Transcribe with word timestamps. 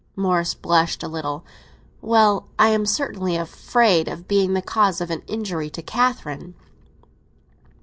Morris 0.15 0.55
blushed 0.55 1.03
a 1.03 1.07
little. 1.07 1.45
"Well, 2.01 2.47
I 2.57 2.69
am 2.69 2.87
certainly 2.87 3.35
afraid 3.35 4.07
of 4.07 4.27
being 4.27 4.55
the 4.55 4.61
cause 4.63 4.99
of 4.99 5.11
an 5.11 5.21
injury 5.27 5.69
to 5.69 5.83
Catherine." 5.83 6.55